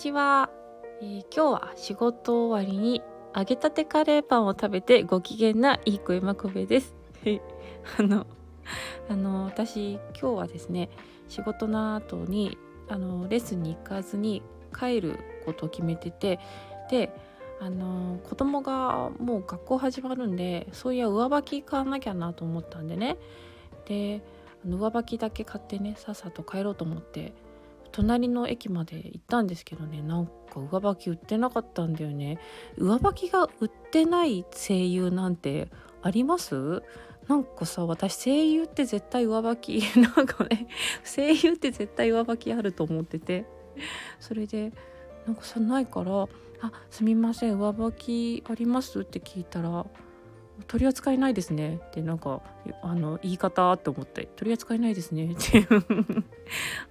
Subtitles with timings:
[0.00, 0.48] ちは、
[1.02, 3.02] えー、今日は仕事終わりに
[3.36, 6.94] 揚げたてカレーパンを食べてご機嫌ないい子山こべです。
[7.98, 8.26] あの
[9.10, 10.88] あの私今日はですね
[11.28, 12.56] 仕事の後に
[12.88, 14.42] あのレッスンに行かずに
[14.74, 16.40] 帰ることを決めてて
[16.90, 17.12] で
[17.60, 23.18] あの子供がもう学校始まるんでそういや上履き買わなきゃなと思ったんでね。
[23.84, 24.22] で
[24.64, 27.34] 上履きだけ買ってねさっさと帰ろうと思って
[27.92, 30.02] 隣の駅まで行ったんですけどね。
[30.02, 32.38] なんか上履き売ってなかったんだよね。
[32.76, 35.68] 上履きが売ってない声優なんて
[36.02, 36.82] あります？
[37.28, 39.82] なんかさ私声優って絶対上履き
[40.16, 40.66] なんかね
[41.04, 43.46] 声優って絶対上履きあると思ってて。
[44.18, 44.72] それで
[45.26, 46.28] なんかさないから
[46.60, 47.92] 「あすみません上履
[48.42, 49.86] きあります?」って聞いたら
[50.70, 51.80] 取り扱いないですね。
[51.84, 52.42] ってなんか
[52.82, 55.32] あの言い方って思って取り扱いないですね。
[55.32, 55.66] って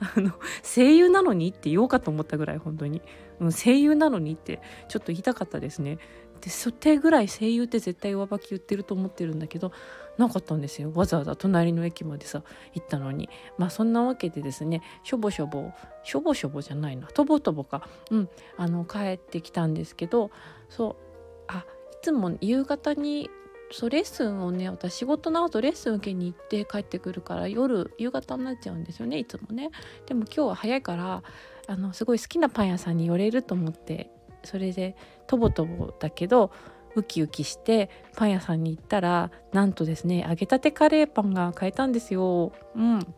[0.00, 3.02] あの声優なのにって言おうかと思ったぐらい本当に、
[3.38, 5.98] うん、声優なのにってちょっと言いたかったですね。
[6.40, 9.72] でそてぐらい声優って絶対上履き言ってると思ってるんだけど
[10.16, 10.90] なかったんですよ。
[10.94, 13.28] わざわざ隣の駅までさ行ったのに。
[13.58, 15.70] まあそんなわけでですねしょぼしょぼ
[16.02, 17.08] しょぼしょぼじゃないな。
[17.08, 17.86] とぼとぼか。
[18.10, 20.30] うんあの帰ってきたんですけど
[20.70, 23.28] そうあいつも夕方に
[23.72, 29.70] そうレッスンをね私仕事の後レッスン受けに行って帰ってくるから夜夕方になっちゃうんですよねいつもね。
[30.06, 31.22] でも今日は早いから
[31.66, 34.10] あのすごい好きなパン屋さんに寄れると思って
[34.44, 36.52] それでとぼとぼだけど
[36.94, 42.52] ウキウキしてパン屋さんに行ったらなんとですね揚げたてカレーパンが買えたんですよ。
[42.74, 43.14] うん。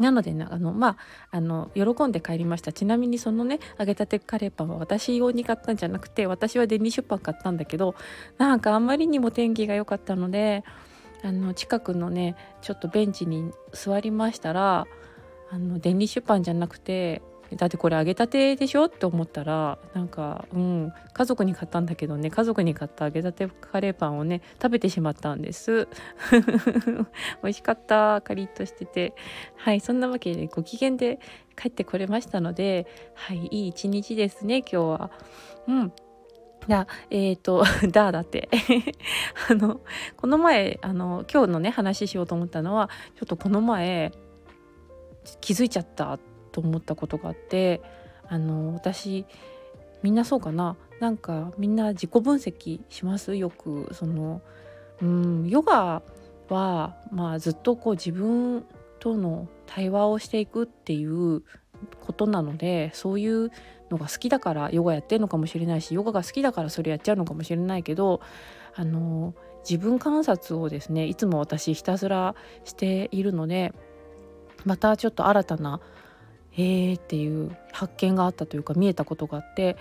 [0.00, 0.96] なのであのま
[1.30, 2.72] ああの喜んで帰りました。
[2.72, 7.94] ちなみにそのね揚げたてカレーパンは私用に買ったんじゃなくて私はデニッシュパン買ったんだけど
[8.38, 10.64] なんかあんまりにも天気が良かったので
[11.22, 14.86] あの近くのねちょっとベンチに座りましたら
[15.50, 17.22] あのデニッシュパンじゃなくて
[17.56, 25.88] だってこれ揚げたてでしょって思ったらなんかうん家族に買ったんだけどね家族に買った揚げたてカレーパンをね食べてしまったんです。
[27.42, 29.14] 美味しかったカリッとしてて。
[29.56, 31.18] はいそんなわけでご機嫌で
[31.56, 35.10] 帰ってこれましたのではいいい一日ですね今日は。
[35.66, 35.92] うん。
[36.68, 38.48] だえっ、 ー、とだだって。
[39.50, 39.80] あの
[40.16, 44.12] この前あの今日のね話しようと思ったのはちょっとこの前
[45.40, 47.80] 気づいちゃったってと思ったことがあって
[48.28, 49.26] あの私
[50.02, 50.76] みんなそうかな？
[51.00, 53.36] なんかみんな自己分析します？
[53.36, 54.40] よくその
[55.02, 56.02] うんヨガ
[56.48, 58.64] はまあずっとこう自分
[58.98, 61.42] との対話をしていくっていう
[62.00, 63.50] ことなのでそういう
[63.90, 68.20] のが好きだからヨガやってるのかもしれないしヨガが好きだからそれやっちゃうのかもしれないけど
[68.74, 69.34] あの
[69.68, 72.34] 自分観察をですねいつも私ひたすら
[72.64, 73.72] しているので
[74.64, 75.80] またちょっと新たな
[76.60, 79.76] へえっていう発見があったというか見えたことがあって、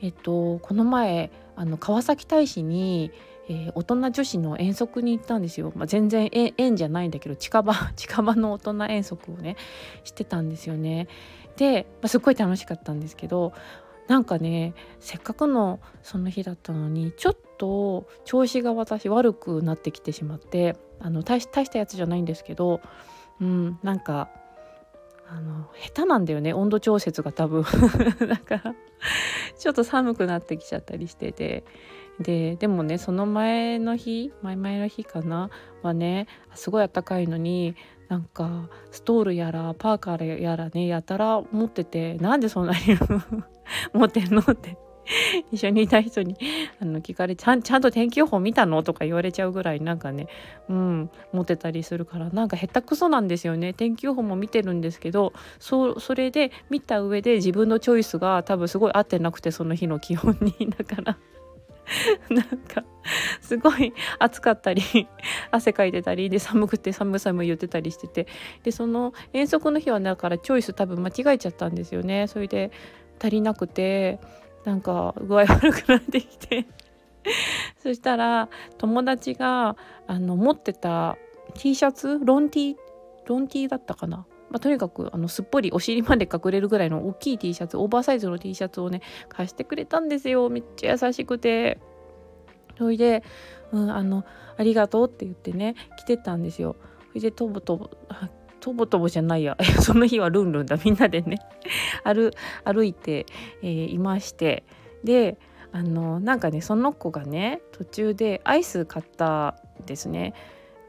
[0.00, 3.10] えっと、この前あの川崎大使に、
[3.48, 9.56] えー、大人女子の遠足に行ったんですよ、まあ、全然縁じゃないんだけど近場 近場の大人遠足をね
[10.04, 11.08] してたんですよね。
[11.56, 13.52] で、まあ、すっごい楽しかったんですけど
[14.06, 22.80] なんかねせっかくのその日だったのにちょっと調子が私悪くなってきてしまってあの大したやつじゃないんですけど、
[23.40, 24.30] うん、なんか
[25.32, 27.62] あの下手なんだよね温度調節が多分。
[28.28, 28.74] だから
[29.56, 31.64] ちょっと寒くなってきちゃったりしてて。
[32.18, 35.48] ででもねその前の日前々の日かな？
[35.82, 37.76] はねすごい暖かいのに
[38.08, 42.14] なんかストールやらパーカーやらねやたら持ってて。
[42.16, 42.78] なんでそんなに
[43.94, 44.40] 持ってんの？
[44.42, 44.76] って。
[45.52, 46.36] 一緒にいた人に
[46.80, 50.28] あの聞かれちゃんちゃんと天気予報見たのとか言われちゃうぐらいなんかね
[50.68, 53.72] うん持ってたりするからなんか下手くそなんですよね。
[53.72, 60.70] 天気予報も見てるんですけどそそれで見た上で自分のチョイスが多分すごい合ってなくてその日の気温に。
[60.70, 61.18] だから
[62.30, 62.84] なんか
[63.40, 64.82] すごい暑かったり
[65.50, 68.26] 汗かいてたりで寒くて寒寒言ってたりしてて
[68.62, 72.26] でその遠足の日はだからチョイス多分間違えちゃったんですよね。
[72.26, 72.70] それで
[73.20, 74.18] 足りなくて
[74.64, 76.66] なんか具合悪くなってきて。
[77.82, 78.48] そしたら
[78.78, 79.76] 友達が
[80.06, 81.16] あの持ってた
[81.54, 82.76] T シャツロン T
[83.26, 90.48] ロン T だったかな、まあ、とにかくあのすっぽりお尻まで隠れるぐらいの大きい T シャツオーバーサイズの T シャツをね貸してくれたんですよ。
[90.48, 91.78] めっちゃ優しくて。
[92.78, 93.22] それで、
[93.72, 94.24] うん、あの
[94.56, 96.76] 「ありがとう」って言ってね着てたんですよ。
[97.10, 97.90] それでとぼとぼ
[98.60, 99.56] とぼとぼじゃないや。
[99.80, 100.76] その日はルンルンだ。
[100.84, 101.38] みんなでね。
[102.04, 102.30] 歩
[102.64, 103.26] 歩いて、
[103.62, 104.64] えー、いまして。
[105.04, 105.38] で
[105.72, 110.34] あのなんかねその子がね途中でアイス買ったんですね。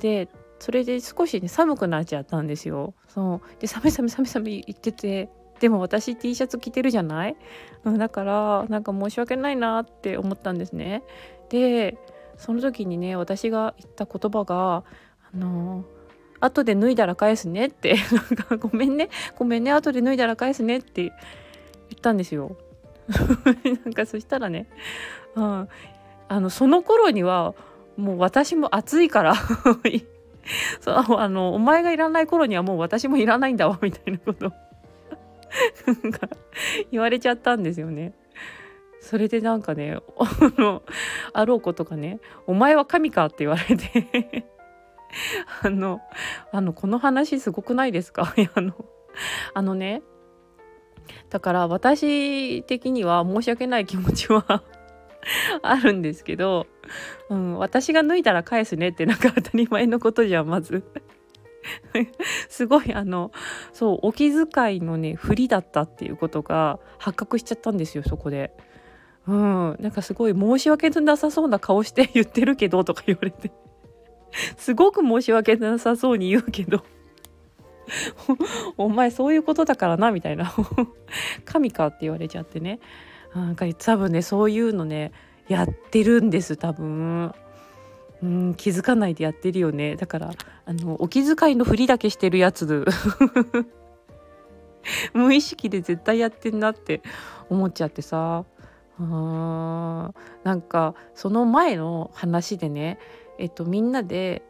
[0.00, 0.28] で
[0.58, 2.94] それで少しね寒くなっちゃったんですよ。
[3.08, 3.60] そう。
[3.60, 5.28] で寒い寒い寒い寒い言ってて。
[5.60, 7.36] でも私 T シャツ着てるじゃない、
[7.82, 11.02] うん、だからなんか申し訳ないなって思ったんですね。
[11.48, 11.98] で
[12.36, 14.84] その時にね私が言った言葉が
[15.34, 15.84] あの
[16.40, 17.96] 後で脱いだら返すねって。
[18.58, 19.08] ごめんね。
[19.36, 19.72] ごめんね。
[19.72, 21.12] 後で脱いだら返すねって。
[21.88, 22.56] 言ったんですよ。
[23.84, 24.66] なんかそしたらね、
[25.34, 25.68] うん、
[26.28, 27.54] あのその頃には
[27.96, 29.34] もう私も暑いから。
[30.80, 34.52] そうあのお前がいらない頃にはもう私もいらないんだわみたいなこと。
[35.86, 36.28] なんか
[36.90, 38.14] 言われちゃったんですよね。
[39.00, 40.24] それでなんかねあ
[40.58, 40.82] の
[41.32, 44.46] あろうことかね「お前は神か」って言われて。
[45.62, 46.00] あの
[46.52, 48.34] あのこの話すごくないですか？
[48.54, 48.72] あの
[49.54, 50.02] あのね
[51.30, 54.62] だから私的には申し訳ない気持ちは
[55.62, 56.66] あるんですけど、
[57.28, 60.84] うん、私が脱いだら返すねってなんか当たり前のことじゃまず。
[62.48, 63.30] すごいあの
[63.72, 68.52] そうお気遣いのね振りだったっていうことが発覚しちゃったんですよそこで。
[69.26, 73.50] うん、なんかすごい申し訳なさそうな顔して言ってるけどとか言われて。
[74.56, 76.82] すごく申し訳なさそうに言うけど。
[78.76, 80.52] お前そういうことだからなみたいな。
[81.44, 82.80] 神かって言われちゃってね。
[83.34, 85.12] なんか多分ねそういうのね
[85.48, 87.32] やってるんです多分。
[88.20, 89.96] うん、気づかないでやってるよね。
[89.96, 90.32] だから
[90.66, 92.84] あのお気遣いのふりだけしてるやつ。
[95.12, 97.02] 無意識で絶対やってんなって
[97.48, 98.44] 思っちゃってさ。
[99.00, 102.98] あなんかその前の話でね
[103.38, 104.42] えっとみんなで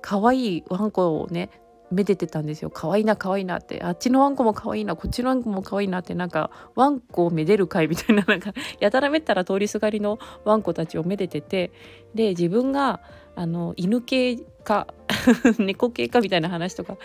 [0.00, 1.50] 可愛いワンコをね
[1.92, 2.70] めでてたんですよ。
[2.70, 3.82] 可愛いな可愛いなって。
[3.82, 6.14] あっちのワンコも可愛いなこっちのワンコも可愛いなって。
[6.14, 11.70] なんかワンコをめでる会みたいななんかやたらめったら通りすがりのワンコたちをめでてて。
[12.14, 13.00] で自分が
[13.36, 14.86] あの犬系か
[15.58, 16.96] 猫系かみたいな話とか。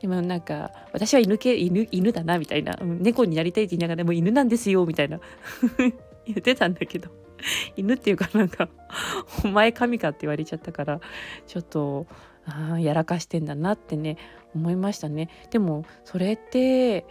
[0.00, 2.76] でもなんか私は犬系犬犬だなみたいな。
[2.82, 5.20] 猫になりたいって言いながらも犬なんですよみたいな。
[6.26, 7.23] 言ってたんだけど。
[7.76, 8.68] 犬っていうかなんか
[9.44, 11.00] 「お前神か」って言われちゃったから
[11.46, 12.06] ちょっと
[12.46, 14.16] あやらかしてんだなってね
[14.54, 15.28] 思いましたね。
[15.50, 17.06] でもそれって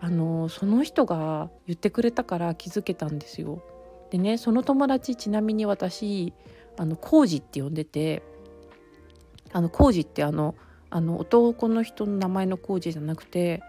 [0.00, 3.62] あのその人が言ってくれたから気づけたんですよ。
[4.10, 6.32] でねその友達ちなみに私
[6.76, 8.22] あのコウジって呼んでて
[9.52, 10.54] あのコウジってあの
[10.90, 13.62] あの男の人の名前のコウジじゃなくて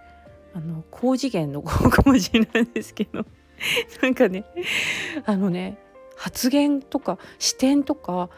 [0.54, 3.26] あの高次元のコウジなんですけど
[4.02, 4.46] なんかね
[5.26, 5.78] あのね
[6.19, 8.30] 発言とか視点とか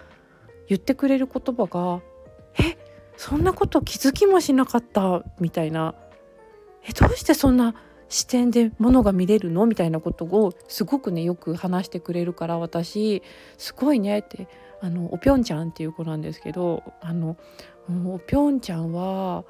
[0.69, 2.01] 言ってくれる言葉が
[2.63, 2.77] え
[3.17, 5.95] そんなこと気づきもしなかったみたいな
[6.83, 7.73] えどうしてそんな
[8.07, 9.65] 視点でものが見れるの？
[9.65, 13.23] みたいなことをすごくねよく話してくれるから私。
[13.57, 14.19] すごいね。
[14.19, 14.47] って
[14.81, 17.37] あのおぴょんちゃんっていう子なんですけどあの
[18.05, 19.45] おぴょんちゃんは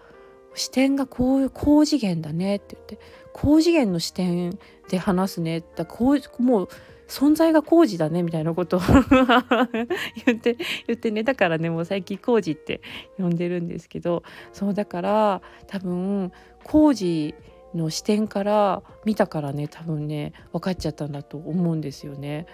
[0.53, 2.99] 視点がこう高次元だねって言って
[3.33, 5.63] 高次元の視点で話すね。
[5.75, 6.69] だこうもう
[7.11, 8.79] 存在が工事だねみたいなことを
[10.25, 10.55] 言って
[10.87, 12.79] 言ってねだからねもう最近工事って
[13.17, 14.23] 呼んでるんですけど
[14.53, 16.31] そうだから多分
[16.63, 17.35] 工事
[17.75, 22.45] の視点から見たからね多分ね分かっちゃったんだと思うんですよね。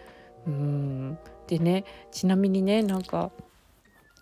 [0.48, 3.32] うんでねちなみにねなんか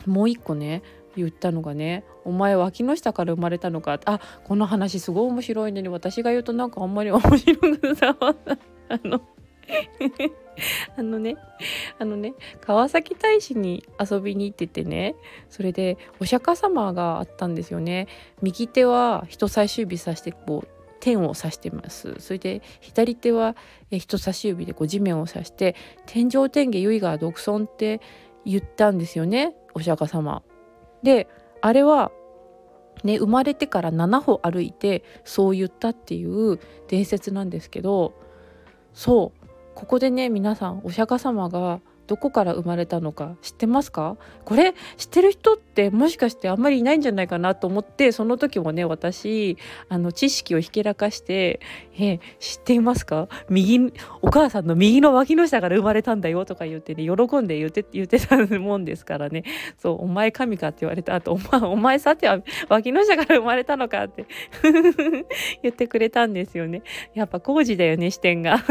[0.05, 0.81] もう一個ね
[1.15, 8.59] 言ったのがね「お前脇の下から生まれたのか」あこの話すごい面白いのに私が言うとなんかあんまり面白く伝わんない。
[8.89, 9.21] あの
[10.97, 11.35] あのね
[11.99, 15.15] あのね川崎大使に遊びに行っててね
[15.49, 18.07] それでお釈迦様があったんですよね。
[18.41, 20.67] 右手は人差し指さしてこう
[20.99, 22.15] 天を指してます。
[22.19, 23.55] それで左手は
[23.91, 28.01] 人差し指でこう地面を指して「天上天下唯我独尊」って
[28.45, 30.41] 言ったんですよねお釈迦様。
[31.03, 31.27] で
[31.61, 32.11] あれは
[33.03, 38.13] ね生まれてから7歩歩いてそう言ったっていう伝説なんですけど
[38.93, 39.44] そう。
[39.75, 44.15] ここでね皆さんお釈迦様がどこから生まれたのか知ってますか？
[44.43, 49.57] これ知ってる人ってもしかしてあんまりいないんじゃないかなと思ってその時もね私
[49.89, 51.59] あの知識をひけらかして
[51.97, 53.27] 「え知っていますか？
[53.49, 53.91] 右
[54.21, 59.43] お母さんの右の脇の下から生まれたんだよ」とか言ってね喜んで言って言ってたもんですからね
[59.81, 62.39] 「そうお前神か」って言われた後お前お前さては
[62.69, 64.27] 脇の下から生まれたのか」って
[65.63, 66.83] 言ってくれたんですよね。
[67.15, 68.63] やっぱ工事だよね視点が。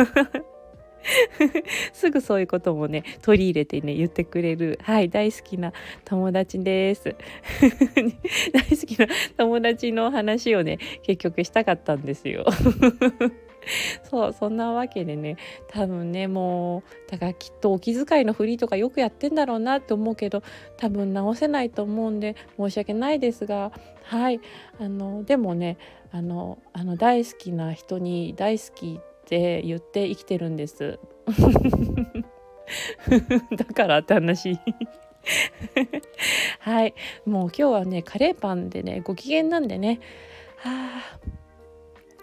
[1.93, 4.79] すぐそういうこともね取り入れてね言ってくれる。
[4.83, 5.73] はい大好きな
[6.05, 7.15] 友達です。
[8.53, 9.07] 大好きな
[9.37, 12.45] 友達の話をね結局したかったんですよ。
[14.05, 15.37] そうそんなわけでね
[15.69, 20.43] 多分ねもうだからきっとお気遣いのフリーとかよくやってんだろうなって思うけど
[20.77, 23.73] 多分直せないと思うんで申し訳ないですが
[24.05, 24.41] はい
[24.79, 25.79] あのでもね
[26.13, 30.99] あのあの大好きな人に大好きってって言って生きてるんです。
[33.57, 34.59] だからって話
[36.61, 36.95] はい
[37.27, 40.01] もう今日はねカレーパンでねご機嫌なんでね
[40.57, 41.19] はあ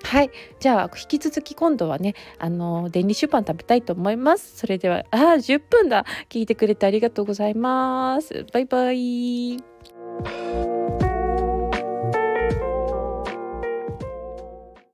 [0.03, 0.31] はい。
[0.59, 4.57] じゃあ、引き続き今度はね、あの、デニッシュパン食べたいと思います。
[4.57, 6.05] それでは、ああ、10分だ。
[6.27, 8.45] 聞いてくれてありがとうございます。
[8.51, 9.57] バイバイ。